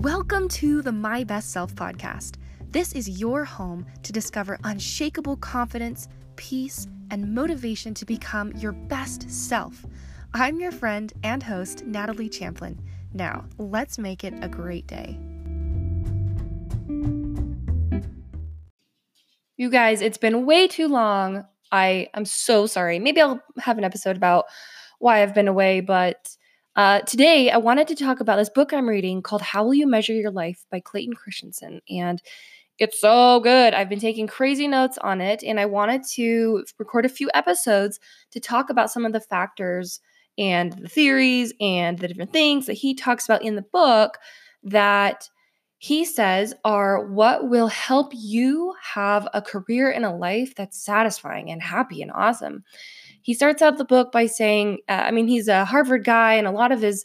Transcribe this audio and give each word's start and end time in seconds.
Welcome 0.00 0.48
to 0.48 0.82
the 0.82 0.92
My 0.92 1.24
Best 1.24 1.52
Self 1.52 1.74
podcast. 1.74 2.34
This 2.70 2.92
is 2.92 3.18
your 3.18 3.46
home 3.46 3.86
to 4.02 4.12
discover 4.12 4.58
unshakable 4.62 5.38
confidence, 5.38 6.08
peace, 6.36 6.86
and 7.10 7.34
motivation 7.34 7.94
to 7.94 8.04
become 8.04 8.52
your 8.58 8.72
best 8.72 9.30
self. 9.30 9.86
I'm 10.34 10.60
your 10.60 10.70
friend 10.70 11.10
and 11.22 11.42
host, 11.42 11.86
Natalie 11.86 12.28
Champlin. 12.28 12.78
Now, 13.14 13.46
let's 13.56 13.96
make 13.96 14.22
it 14.22 14.34
a 14.42 14.50
great 14.50 14.86
day. 14.86 15.18
You 19.56 19.70
guys, 19.70 20.02
it's 20.02 20.18
been 20.18 20.44
way 20.44 20.68
too 20.68 20.88
long. 20.88 21.46
I 21.72 22.08
am 22.12 22.26
so 22.26 22.66
sorry. 22.66 22.98
Maybe 22.98 23.22
I'll 23.22 23.40
have 23.60 23.78
an 23.78 23.84
episode 23.84 24.18
about 24.18 24.44
why 24.98 25.22
I've 25.22 25.34
been 25.34 25.48
away, 25.48 25.80
but 25.80 26.36
uh, 26.76 27.00
today, 27.00 27.50
I 27.50 27.56
wanted 27.56 27.88
to 27.88 27.96
talk 27.96 28.20
about 28.20 28.36
this 28.36 28.50
book 28.50 28.72
I'm 28.72 28.86
reading 28.86 29.22
called 29.22 29.40
How 29.40 29.64
Will 29.64 29.74
You 29.74 29.86
Measure 29.86 30.12
Your 30.12 30.30
Life 30.30 30.66
by 30.70 30.78
Clayton 30.78 31.14
Christensen. 31.14 31.80
And 31.88 32.20
it's 32.78 33.00
so 33.00 33.40
good. 33.40 33.72
I've 33.72 33.88
been 33.88 33.98
taking 33.98 34.26
crazy 34.26 34.68
notes 34.68 34.98
on 34.98 35.22
it, 35.22 35.42
and 35.42 35.58
I 35.58 35.64
wanted 35.64 36.04
to 36.14 36.64
record 36.78 37.06
a 37.06 37.10
few 37.10 37.30
episodes 37.32 37.98
to 38.32 38.40
talk 38.40 38.68
about 38.68 38.90
some 38.90 39.06
of 39.06 39.14
the 39.14 39.20
factors 39.20 40.00
and 40.36 40.72
the 40.74 40.88
theories 40.88 41.54
and 41.62 41.98
the 41.98 42.08
different 42.08 42.34
things 42.34 42.66
that 42.66 42.74
he 42.74 42.94
talks 42.94 43.24
about 43.24 43.42
in 43.42 43.56
the 43.56 43.62
book 43.62 44.18
that 44.62 45.30
he 45.78 46.04
says 46.04 46.52
are 46.64 47.06
what 47.06 47.48
will 47.48 47.68
help 47.68 48.12
you 48.14 48.74
have 48.82 49.26
a 49.32 49.40
career 49.40 49.90
and 49.90 50.04
a 50.04 50.14
life 50.14 50.54
that's 50.54 50.84
satisfying 50.84 51.50
and 51.50 51.62
happy 51.62 52.02
and 52.02 52.10
awesome 52.12 52.64
he 53.26 53.34
starts 53.34 53.60
out 53.60 53.76
the 53.76 53.84
book 53.84 54.12
by 54.12 54.26
saying, 54.26 54.78
uh, 54.88 54.92
I 54.92 55.10
mean, 55.10 55.26
he's 55.26 55.48
a 55.48 55.64
Harvard 55.64 56.04
guy, 56.04 56.34
and 56.34 56.46
a 56.46 56.52
lot 56.52 56.70
of 56.70 56.80
his 56.80 57.04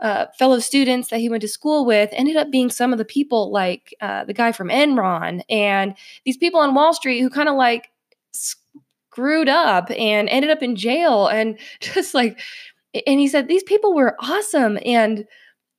uh, 0.00 0.24
fellow 0.38 0.60
students 0.60 1.08
that 1.10 1.20
he 1.20 1.28
went 1.28 1.42
to 1.42 1.48
school 1.48 1.84
with 1.84 2.08
ended 2.12 2.36
up 2.36 2.50
being 2.50 2.70
some 2.70 2.90
of 2.90 2.96
the 2.96 3.04
people 3.04 3.52
like 3.52 3.94
uh, 4.00 4.24
the 4.24 4.32
guy 4.32 4.50
from 4.50 4.70
Enron 4.70 5.42
and 5.50 5.94
these 6.24 6.38
people 6.38 6.58
on 6.58 6.74
Wall 6.74 6.94
Street 6.94 7.20
who 7.20 7.28
kind 7.28 7.50
of 7.50 7.54
like 7.54 7.90
screwed 8.32 9.50
up 9.50 9.90
and 9.90 10.30
ended 10.30 10.50
up 10.50 10.62
in 10.62 10.74
jail 10.74 11.26
and 11.26 11.58
just 11.80 12.14
like, 12.14 12.40
and 13.06 13.20
he 13.20 13.28
said, 13.28 13.46
these 13.46 13.62
people 13.62 13.94
were 13.94 14.16
awesome. 14.20 14.78
And 14.86 15.26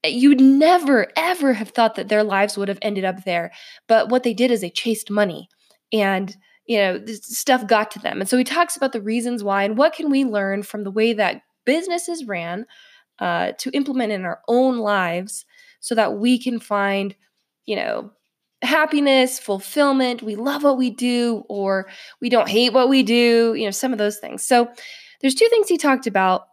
you'd 0.06 0.40
never, 0.40 1.08
ever 1.16 1.54
have 1.54 1.70
thought 1.70 1.96
that 1.96 2.10
their 2.10 2.24
lives 2.24 2.60
would 2.60 2.68
have 2.68 2.80
ended 2.84 3.06
up 3.06 3.24
there. 3.24 3.52
But 3.88 4.10
what 4.10 4.22
they 4.22 4.36
did 4.36 4.52
is 4.52 4.62
they 4.62 4.70
chased 4.70 5.10
money. 5.10 5.50
And 5.92 6.38
you 6.68 6.78
know, 6.78 7.04
stuff 7.08 7.66
got 7.66 7.90
to 7.92 8.00
them. 8.00 8.20
And 8.20 8.30
so 8.30 8.38
he 8.38 8.44
talks 8.44 8.76
about 8.76 8.92
the 8.92 9.02
reasons 9.02 9.44
why 9.44 9.64
and 9.64 9.78
what 9.78 9.94
can 9.94 10.12
we 10.12 10.26
learn 10.26 10.64
from 10.64 10.84
the 10.84 10.92
way 10.92 11.14
that 11.14 11.42
businesses 11.66 12.26
ran 12.26 12.66
uh, 13.20 13.54
to 13.54 13.72
implement 13.72 14.12
in 14.12 14.26
our 14.26 14.42
own 14.48 14.78
lives 14.78 15.46
so 15.80 15.96
that 15.96 16.18
we 16.18 16.38
can 16.38 16.60
find, 16.60 17.16
you 17.66 17.76
know, 17.76 18.12
happiness, 18.62 19.40
fulfillment, 19.40 20.22
we 20.22 20.36
love 20.36 20.64
what 20.64 20.78
we 20.78 20.90
do, 20.90 21.44
or 21.48 21.88
we 22.22 22.30
don't 22.30 22.50
hate 22.50 22.74
what 22.74 22.90
we 22.90 23.04
do, 23.04 23.54
you 23.56 23.66
know, 23.66 23.72
some 23.72 23.94
of 23.94 24.00
those 24.00 24.18
things. 24.18 24.44
So 24.44 24.68
there's 25.22 25.36
two 25.36 25.48
things 25.50 25.70
he 25.70 25.78
talked 25.78 26.08
about. 26.08 26.48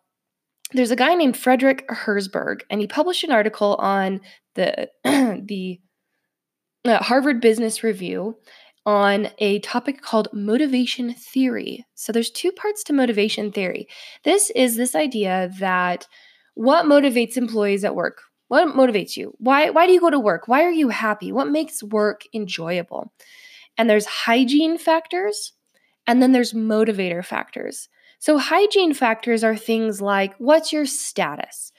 There's 0.73 0.91
a 0.91 0.97
guy 0.97 1.15
named 1.15 1.37
Frederick 1.37 1.89
Herzberg, 1.89 2.61
and 2.71 2.81
he 2.81 2.87
published 2.87 3.25
an 3.25 3.33
article 3.33 3.77
on 3.77 4.21
the 4.55 4.91
the 5.05 5.81
uh, 6.85 7.03
Harvard 7.03 7.41
Business 7.41 7.83
Review 7.83 8.37
on 8.87 9.29
a 9.39 9.61
topic 9.61 10.03
called 10.03 10.29
motivation 10.33 11.15
theory. 11.15 11.87
So 11.95 12.13
there's 12.13 12.31
two 12.31 12.53
parts 12.53 12.85
to 12.85 12.93
motivation 12.93 13.51
theory. 13.51 13.89
This 14.25 14.51
is 14.51 14.77
this 14.77 14.95
idea 14.95 15.51
that 15.59 16.07
what 16.55 16.87
motivates 16.87 17.37
employees 17.37 17.85
at 17.85 17.95
work? 17.95 18.21
What 18.49 18.69
motivates 18.69 19.17
you? 19.17 19.35
Why 19.39 19.71
why 19.71 19.87
do 19.87 19.93
you 19.93 20.01
go 20.01 20.11
to 20.11 20.21
work? 20.21 20.49
Why 20.49 20.65
are 20.65 20.71
you 20.71 20.91
happy? 20.91 21.33
What 21.33 21.49
makes 21.49 21.83
work 21.83 22.23
enjoyable? 22.35 23.13
And 23.79 23.89
there's 23.89 24.07
hygiene 24.07 24.79
factors 24.79 25.53
and 26.07 26.23
then 26.23 26.33
there's 26.33 26.53
motivator 26.53 27.25
factors. 27.25 27.89
So 28.19 28.39
hygiene 28.39 28.95
factors 28.95 29.43
are 29.43 29.57
things 29.57 30.01
like 30.01 30.35
what's 30.39 30.73
your 30.73 30.87
status? 30.87 31.73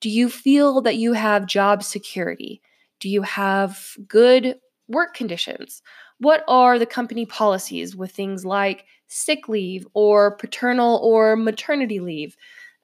Do 0.00 0.10
you 0.10 0.28
feel 0.28 0.82
that 0.82 0.96
you 0.96 1.14
have 1.14 1.46
job 1.46 1.82
security? 1.82 2.60
Do 3.00 3.08
you 3.08 3.22
have 3.22 3.96
good 4.06 4.56
work 4.88 5.14
conditions? 5.14 5.82
What 6.22 6.44
are 6.46 6.78
the 6.78 6.86
company 6.86 7.26
policies 7.26 7.96
with 7.96 8.12
things 8.12 8.44
like 8.44 8.84
sick 9.08 9.48
leave 9.48 9.86
or 9.92 10.36
paternal 10.36 11.00
or 11.02 11.34
maternity 11.34 11.98
leave? 11.98 12.36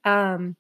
Um, 0.05 0.57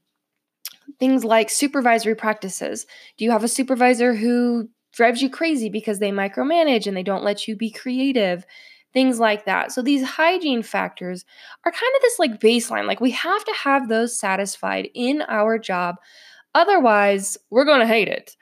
things 1.00 1.24
like 1.24 1.50
supervisory 1.50 2.14
practices. 2.14 2.86
Do 3.16 3.24
you 3.24 3.32
have 3.32 3.42
a 3.42 3.48
supervisor 3.48 4.14
who 4.14 4.68
drives 4.92 5.20
you 5.20 5.28
crazy 5.28 5.68
because 5.68 5.98
they 5.98 6.12
micromanage 6.12 6.86
and 6.86 6.96
they 6.96 7.02
don't 7.02 7.24
let 7.24 7.48
you 7.48 7.56
be 7.56 7.70
creative? 7.70 8.46
Things 8.92 9.18
like 9.18 9.44
that. 9.44 9.72
So 9.72 9.82
these 9.82 10.06
hygiene 10.06 10.62
factors 10.62 11.24
are 11.64 11.72
kind 11.72 11.92
of 11.96 12.02
this 12.02 12.18
like 12.18 12.40
baseline. 12.40 12.86
Like 12.86 13.00
we 13.00 13.10
have 13.10 13.44
to 13.44 13.52
have 13.52 13.88
those 13.88 14.18
satisfied 14.18 14.88
in 14.94 15.22
our 15.22 15.58
job. 15.58 15.96
Otherwise, 16.54 17.36
we're 17.50 17.66
going 17.66 17.80
to 17.80 17.86
hate 17.86 18.08
it. 18.08 18.36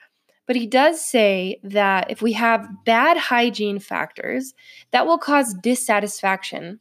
But 0.47 0.55
he 0.55 0.65
does 0.65 1.03
say 1.03 1.59
that 1.63 2.09
if 2.09 2.21
we 2.21 2.33
have 2.33 2.85
bad 2.85 3.17
hygiene 3.17 3.79
factors, 3.79 4.53
that 4.91 5.05
will 5.05 5.17
cause 5.17 5.53
dissatisfaction 5.53 6.79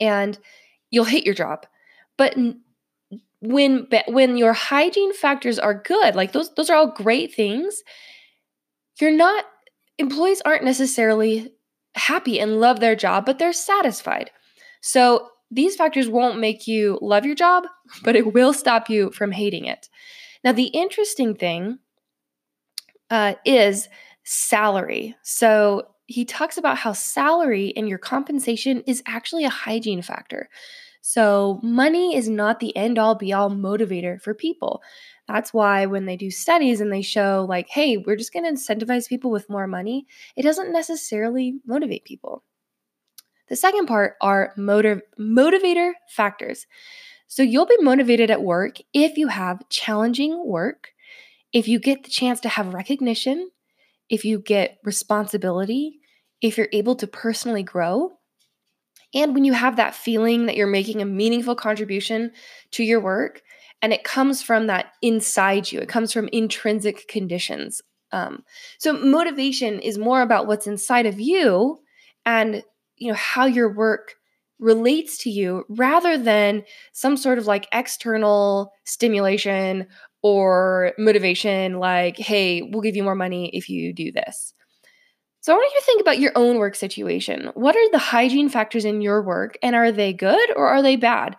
and 0.00 0.38
you'll 0.90 1.04
hate 1.04 1.24
your 1.24 1.34
job. 1.34 1.66
But 2.16 2.36
when 3.40 3.86
when 4.08 4.36
your 4.36 4.52
hygiene 4.52 5.14
factors 5.14 5.58
are 5.58 5.74
good, 5.74 6.14
like 6.16 6.32
those 6.32 6.52
those 6.54 6.68
are 6.68 6.76
all 6.76 6.92
great 6.92 7.32
things, 7.32 7.82
you're 9.00 9.10
not 9.12 9.44
employees 9.98 10.42
aren't 10.44 10.64
necessarily 10.64 11.52
happy 11.94 12.40
and 12.40 12.60
love 12.60 12.80
their 12.80 12.96
job, 12.96 13.26
but 13.26 13.38
they're 13.38 13.52
satisfied. 13.52 14.30
So 14.80 15.28
these 15.50 15.76
factors 15.76 16.08
won't 16.08 16.38
make 16.38 16.66
you 16.66 16.98
love 17.02 17.24
your 17.24 17.34
job, 17.34 17.64
but 18.02 18.16
it 18.16 18.32
will 18.32 18.52
stop 18.52 18.90
you 18.90 19.10
from 19.12 19.32
hating 19.32 19.66
it. 19.66 19.88
Now, 20.42 20.52
the 20.52 20.68
interesting 20.68 21.34
thing 21.34 21.78
uh, 23.10 23.34
is 23.44 23.88
salary. 24.24 25.16
So 25.22 25.88
he 26.06 26.24
talks 26.24 26.58
about 26.58 26.76
how 26.76 26.92
salary 26.92 27.72
and 27.76 27.88
your 27.88 27.98
compensation 27.98 28.82
is 28.86 29.02
actually 29.06 29.44
a 29.44 29.50
hygiene 29.50 30.02
factor. 30.02 30.48
So, 31.02 31.60
money 31.62 32.14
is 32.14 32.28
not 32.28 32.60
the 32.60 32.76
end 32.76 32.98
all 32.98 33.14
be 33.14 33.32
all 33.32 33.50
motivator 33.50 34.20
for 34.20 34.34
people. 34.34 34.82
That's 35.26 35.54
why 35.54 35.86
when 35.86 36.04
they 36.04 36.16
do 36.16 36.30
studies 36.30 36.80
and 36.80 36.92
they 36.92 37.00
show, 37.00 37.46
like, 37.48 37.68
hey, 37.68 37.96
we're 37.96 38.16
just 38.16 38.32
going 38.34 38.44
to 38.44 38.50
incentivize 38.50 39.08
people 39.08 39.30
with 39.30 39.48
more 39.48 39.66
money, 39.66 40.06
it 40.36 40.42
doesn't 40.42 40.72
necessarily 40.72 41.58
motivate 41.66 42.04
people. 42.04 42.44
The 43.48 43.56
second 43.56 43.86
part 43.86 44.16
are 44.20 44.52
motiv- 44.56 45.02
motivator 45.18 45.92
factors. 46.08 46.66
So, 47.28 47.42
you'll 47.42 47.66
be 47.66 47.78
motivated 47.80 48.30
at 48.30 48.42
work 48.42 48.76
if 48.92 49.16
you 49.16 49.28
have 49.28 49.66
challenging 49.70 50.46
work, 50.46 50.88
if 51.52 51.68
you 51.68 51.78
get 51.78 52.04
the 52.04 52.10
chance 52.10 52.40
to 52.40 52.48
have 52.48 52.74
recognition, 52.74 53.50
if 54.08 54.24
you 54.24 54.38
get 54.38 54.78
responsibility, 54.84 56.00
if 56.40 56.56
you're 56.56 56.68
able 56.72 56.94
to 56.96 57.06
personally 57.06 57.62
grow, 57.62 58.12
and 59.14 59.34
when 59.34 59.44
you 59.44 59.52
have 59.52 59.76
that 59.76 59.94
feeling 59.94 60.46
that 60.46 60.56
you're 60.56 60.66
making 60.66 61.02
a 61.02 61.06
meaningful 61.06 61.56
contribution 61.56 62.32
to 62.72 62.84
your 62.84 63.00
work, 63.00 63.42
and 63.82 63.92
it 63.92 64.04
comes 64.04 64.42
from 64.42 64.66
that 64.66 64.92
inside 65.02 65.72
you, 65.72 65.80
it 65.80 65.88
comes 65.88 66.12
from 66.12 66.28
intrinsic 66.32 67.08
conditions. 67.08 67.82
Um, 68.12 68.44
so 68.78 68.92
motivation 68.92 69.80
is 69.80 69.98
more 69.98 70.22
about 70.22 70.46
what's 70.46 70.66
inside 70.66 71.06
of 71.06 71.20
you 71.20 71.78
and 72.26 72.62
you 72.96 73.08
know 73.08 73.14
how 73.14 73.46
your 73.46 73.72
work 73.72 74.16
relates 74.58 75.16
to 75.18 75.30
you 75.30 75.64
rather 75.68 76.18
than 76.18 76.64
some 76.92 77.16
sort 77.16 77.38
of 77.38 77.46
like 77.46 77.66
external 77.72 78.72
stimulation 78.84 79.86
or 80.22 80.92
motivation 80.98 81.78
like, 81.78 82.18
hey, 82.18 82.62
we'll 82.62 82.82
give 82.82 82.96
you 82.96 83.02
more 83.02 83.14
money 83.14 83.50
if 83.54 83.68
you 83.68 83.92
do 83.92 84.12
this. 84.12 84.54
So 85.42 85.52
I 85.52 85.56
want 85.56 85.72
you 85.74 85.80
to 85.80 85.86
think 85.86 86.00
about 86.02 86.18
your 86.18 86.32
own 86.36 86.58
work 86.58 86.74
situation. 86.74 87.50
What 87.54 87.74
are 87.74 87.90
the 87.90 87.98
hygiene 87.98 88.50
factors 88.50 88.84
in 88.84 89.00
your 89.00 89.22
work 89.22 89.56
and 89.62 89.74
are 89.74 89.90
they 89.90 90.12
good 90.12 90.50
or 90.54 90.68
are 90.68 90.82
they 90.82 90.96
bad? 90.96 91.36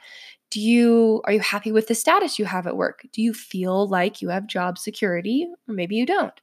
Do 0.50 0.60
you 0.60 1.22
are 1.26 1.34
you 1.34 1.40
happy 1.40 1.72
with 1.72 1.88
the 1.88 1.96
status 1.96 2.40
you 2.40 2.46
have 2.46 2.66
at 2.66 2.76
work? 2.76 3.06
Do 3.14 3.22
you 3.22 3.34
feel 3.34 3.88
like 3.88 4.22
you 4.22 4.30
have 4.30 4.48
job 4.48 4.78
security 4.78 5.48
or 5.68 5.74
maybe 5.74 5.96
you 5.96 6.06
don't? 6.06 6.34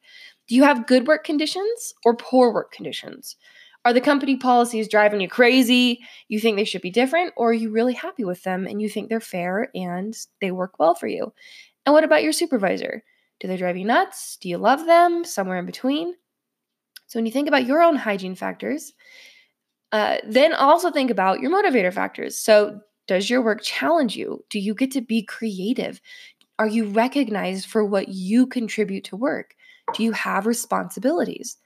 Do 0.46 0.54
you 0.54 0.62
have 0.62 0.86
good 0.86 1.06
work 1.06 1.24
conditions 1.24 1.94
or 2.04 2.16
poor 2.16 2.52
work 2.54 2.72
conditions? 2.72 3.36
Are 3.84 3.92
the 3.92 4.00
company 4.00 4.36
policies 4.36 4.88
driving 4.88 5.20
you 5.20 5.28
crazy? 5.28 6.00
You 6.28 6.40
think 6.40 6.56
they 6.56 6.64
should 6.64 6.82
be 6.82 6.90
different 6.90 7.32
or 7.36 7.50
are 7.50 7.54
you 7.54 7.70
really 7.70 7.94
happy 7.94 8.24
with 8.24 8.42
them 8.44 8.66
and 8.66 8.80
you 8.80 8.88
think 8.88 9.08
they're 9.08 9.20
fair 9.20 9.70
and 9.74 10.16
they 10.40 10.52
work 10.52 10.78
well 10.78 10.94
for 10.94 11.06
you? 11.06 11.32
And 11.88 11.94
what 11.94 12.04
about 12.04 12.22
your 12.22 12.34
supervisor? 12.34 13.02
Do 13.40 13.48
they 13.48 13.56
drive 13.56 13.78
you 13.78 13.86
nuts? 13.86 14.36
Do 14.42 14.50
you 14.50 14.58
love 14.58 14.84
them? 14.84 15.24
Somewhere 15.24 15.58
in 15.58 15.64
between? 15.64 16.12
So 17.06 17.18
when 17.18 17.24
you 17.24 17.32
think 17.32 17.48
about 17.48 17.64
your 17.64 17.82
own 17.82 17.96
hygiene 17.96 18.34
factors, 18.34 18.92
uh, 19.90 20.18
then 20.22 20.52
also 20.52 20.90
think 20.90 21.10
about 21.10 21.40
your 21.40 21.50
motivator 21.50 21.90
factors. 21.90 22.36
So 22.36 22.80
does 23.06 23.30
your 23.30 23.40
work 23.40 23.62
challenge 23.62 24.16
you? 24.16 24.44
Do 24.50 24.58
you 24.58 24.74
get 24.74 24.90
to 24.90 25.00
be 25.00 25.22
creative? 25.22 26.02
Are 26.58 26.66
you 26.66 26.90
recognized 26.90 27.64
for 27.64 27.82
what 27.86 28.08
you 28.08 28.46
contribute 28.46 29.04
to 29.04 29.16
work? 29.16 29.54
Do 29.94 30.02
you 30.02 30.12
have 30.12 30.44
responsibilities? 30.44 31.56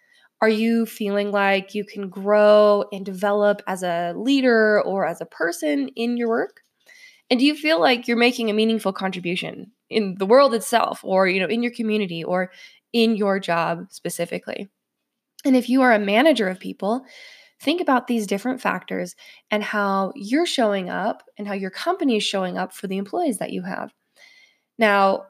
Are 0.41 0.49
you 0.49 0.87
feeling 0.87 1.33
like 1.33 1.75
you 1.75 1.85
can 1.85 2.09
grow 2.09 2.85
and 2.93 3.05
develop 3.05 3.61
as 3.67 3.83
a 3.83 4.15
leader 4.17 4.81
or 4.83 5.05
as 5.05 5.21
a 5.21 5.27
person 5.27 5.89
in 5.97 6.17
your 6.17 6.29
work? 6.29 6.61
And 7.29 7.41
do 7.41 7.47
you 7.47 7.57
feel 7.57 7.81
like 7.81 8.07
you're 8.07 8.17
making 8.17 8.51
a 8.51 8.55
meaningful 8.55 8.93
contribution 8.93 9.73
in 9.93 10.17
the 10.19 10.27
world 10.27 10.55
itself 10.55 11.01
or 11.03 11.29
you 11.29 11.41
know 11.41 11.47
in 11.47 11.63
your 11.63 11.73
community 11.73 12.25
or 12.25 12.51
in 12.93 13.17
your 13.17 13.39
job 13.39 13.87
specifically? 13.91 14.69
And 15.45 15.57
if 15.57 15.69
you 15.69 15.83
are 15.83 15.93
a 15.93 15.99
manager 15.99 16.49
of 16.49 16.61
people, 16.61 17.05
think 17.61 17.81
about 17.81 18.07
these 18.07 18.27
different 18.27 18.61
factors 18.61 19.15
and 19.51 19.63
how 19.63 20.13
you're 20.15 20.47
showing 20.47 20.91
up 20.91 21.23
and 21.39 21.47
how 21.47 21.55
your 21.55 21.71
company 21.71 22.17
is 22.17 22.25
showing 22.25 22.59
up 22.59 22.73
for 22.73 22.87
the 22.87 22.99
employees 22.99 23.39
that 23.39 23.53
you 23.53 23.63
have. 23.63 23.93
Now, 24.79 25.25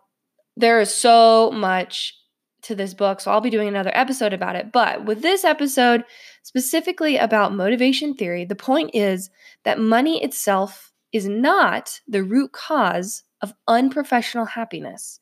there 0.56 0.80
is 0.80 0.92
so 0.92 1.50
much 1.52 2.14
to 2.62 2.74
this 2.74 2.94
book, 2.94 3.20
so 3.20 3.30
I'll 3.30 3.40
be 3.40 3.50
doing 3.50 3.68
another 3.68 3.90
episode 3.94 4.32
about 4.32 4.56
it. 4.56 4.72
But 4.72 5.04
with 5.04 5.20
this 5.20 5.44
episode, 5.44 6.04
specifically 6.42 7.16
about 7.16 7.54
motivation 7.54 8.14
theory, 8.14 8.44
the 8.44 8.54
point 8.54 8.90
is 8.94 9.30
that 9.64 9.80
money 9.80 10.22
itself 10.22 10.92
is 11.12 11.28
not 11.28 12.00
the 12.06 12.22
root 12.22 12.52
cause 12.52 13.24
of 13.42 13.54
unprofessional 13.68 14.46
happiness. 14.46 15.20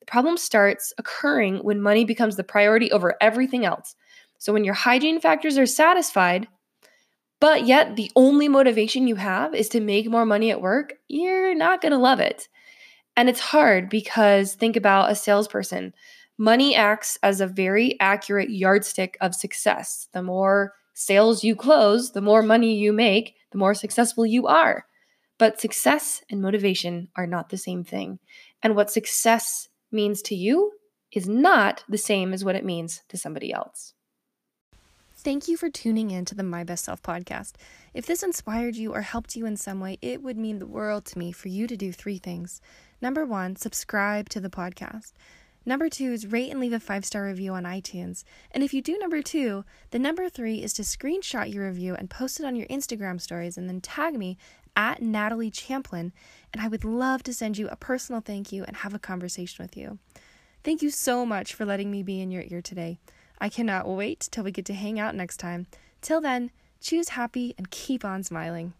The 0.00 0.06
problem 0.06 0.36
starts 0.36 0.92
occurring 0.98 1.58
when 1.58 1.80
money 1.80 2.04
becomes 2.04 2.36
the 2.36 2.44
priority 2.44 2.90
over 2.92 3.16
everything 3.20 3.64
else. 3.64 3.96
So 4.38 4.52
when 4.52 4.64
your 4.64 4.74
hygiene 4.74 5.20
factors 5.20 5.58
are 5.58 5.66
satisfied, 5.66 6.48
but 7.40 7.66
yet 7.66 7.96
the 7.96 8.10
only 8.16 8.48
motivation 8.48 9.06
you 9.06 9.16
have 9.16 9.54
is 9.54 9.68
to 9.70 9.80
make 9.80 10.08
more 10.08 10.24
money 10.24 10.50
at 10.50 10.60
work, 10.60 10.94
you're 11.08 11.54
not 11.54 11.80
going 11.80 11.92
to 11.92 11.98
love 11.98 12.20
it. 12.20 12.48
And 13.16 13.28
it's 13.28 13.40
hard 13.40 13.88
because 13.88 14.54
think 14.54 14.76
about 14.76 15.10
a 15.10 15.14
salesperson. 15.14 15.92
Money 16.38 16.74
acts 16.74 17.18
as 17.22 17.40
a 17.40 17.46
very 17.46 17.98
accurate 17.98 18.50
yardstick 18.50 19.16
of 19.20 19.34
success. 19.34 20.08
The 20.12 20.22
more 20.22 20.74
sales 20.92 21.42
you 21.42 21.56
close, 21.56 22.12
the 22.12 22.20
more 22.20 22.42
money 22.42 22.74
you 22.74 22.92
make, 22.92 23.36
the 23.52 23.58
more 23.58 23.74
successful 23.74 24.26
you 24.26 24.46
are. 24.46 24.86
But 25.38 25.60
success 25.60 26.22
and 26.30 26.40
motivation 26.40 27.08
are 27.16 27.26
not 27.26 27.50
the 27.50 27.58
same 27.58 27.84
thing. 27.84 28.18
And 28.62 28.74
what 28.74 28.90
success 28.90 29.68
means 29.92 30.22
to 30.22 30.34
you 30.34 30.72
is 31.12 31.28
not 31.28 31.84
the 31.88 31.98
same 31.98 32.32
as 32.32 32.44
what 32.44 32.56
it 32.56 32.64
means 32.64 33.02
to 33.08 33.18
somebody 33.18 33.52
else. 33.52 33.94
Thank 35.26 35.48
you 35.48 35.56
for 35.56 35.68
tuning 35.68 36.10
in 36.10 36.24
to 36.26 36.34
the 36.34 36.42
My 36.42 36.62
Best 36.62 36.84
Self 36.84 37.02
podcast. 37.02 37.54
If 37.92 38.06
this 38.06 38.22
inspired 38.22 38.76
you 38.76 38.94
or 38.94 39.00
helped 39.00 39.34
you 39.34 39.44
in 39.44 39.56
some 39.56 39.80
way, 39.80 39.98
it 40.00 40.22
would 40.22 40.36
mean 40.36 40.58
the 40.58 40.66
world 40.66 41.04
to 41.06 41.18
me 41.18 41.32
for 41.32 41.48
you 41.48 41.66
to 41.66 41.76
do 41.76 41.90
three 41.90 42.18
things. 42.18 42.60
Number 43.00 43.24
one, 43.24 43.56
subscribe 43.56 44.28
to 44.28 44.40
the 44.40 44.50
podcast. 44.50 45.12
Number 45.68 45.88
two 45.88 46.12
is 46.12 46.28
rate 46.28 46.52
and 46.52 46.60
leave 46.60 46.72
a 46.72 46.78
five 46.78 47.04
star 47.04 47.24
review 47.24 47.52
on 47.54 47.64
iTunes. 47.64 48.22
And 48.52 48.62
if 48.62 48.72
you 48.72 48.80
do 48.80 48.98
number 48.98 49.20
two, 49.20 49.64
the 49.90 49.98
number 49.98 50.28
three 50.28 50.62
is 50.62 50.72
to 50.74 50.82
screenshot 50.82 51.52
your 51.52 51.66
review 51.66 51.96
and 51.96 52.08
post 52.08 52.38
it 52.38 52.46
on 52.46 52.54
your 52.54 52.68
Instagram 52.68 53.20
stories 53.20 53.58
and 53.58 53.68
then 53.68 53.80
tag 53.80 54.16
me 54.16 54.38
at 54.76 55.02
Natalie 55.02 55.50
Champlin. 55.50 56.12
And 56.52 56.62
I 56.62 56.68
would 56.68 56.84
love 56.84 57.22
to 57.24 57.34
send 57.34 57.58
you 57.58 57.68
a 57.68 57.76
personal 57.76 58.20
thank 58.20 58.52
you 58.52 58.62
and 58.64 58.76
have 58.76 58.94
a 58.94 58.98
conversation 58.98 59.64
with 59.64 59.76
you. 59.76 59.98
Thank 60.62 60.82
you 60.82 60.90
so 60.90 61.26
much 61.26 61.54
for 61.54 61.64
letting 61.64 61.90
me 61.90 62.02
be 62.02 62.20
in 62.20 62.30
your 62.30 62.44
ear 62.46 62.60
today. 62.60 62.98
I 63.40 63.48
cannot 63.48 63.88
wait 63.88 64.28
till 64.30 64.44
we 64.44 64.52
get 64.52 64.64
to 64.66 64.74
hang 64.74 64.98
out 64.98 65.14
next 65.14 65.38
time. 65.38 65.66
Till 66.00 66.20
then, 66.20 66.50
choose 66.80 67.10
happy 67.10 67.54
and 67.56 67.70
keep 67.70 68.04
on 68.04 68.22
smiling. 68.22 68.74